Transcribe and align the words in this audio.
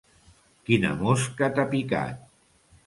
Quina 0.69 0.95
mosca 1.03 1.51
t'ha 1.59 1.69
picat. 1.77 2.29